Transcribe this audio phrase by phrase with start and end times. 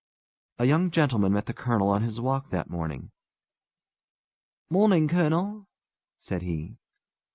[0.57, 3.11] A young gentleman met the colonel on his walk that morning.
[4.67, 5.67] "Morning, colonel!"
[6.19, 6.79] said he.